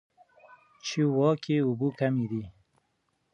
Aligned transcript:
چیواوا 0.85 1.29
کې 1.43 1.55
اوبه 1.67 1.87
کمې 1.99 2.25
دي. 2.31 2.43